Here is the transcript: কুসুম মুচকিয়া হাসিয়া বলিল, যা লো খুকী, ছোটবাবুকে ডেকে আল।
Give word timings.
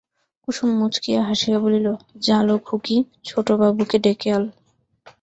কুসুম 0.43 0.69
মুচকিয়া 0.79 1.21
হাসিয়া 1.23 1.57
বলিল, 1.59 1.87
যা 2.21 2.37
লো 2.43 2.55
খুকী, 2.59 2.97
ছোটবাবুকে 3.25 3.97
ডেকে 3.99 4.29
আল। 4.33 4.43